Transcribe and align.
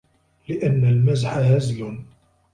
لِأَنَّ 0.49 0.85
الْمَزْحَ 0.85 1.37
هَزْلٌ 1.37 2.03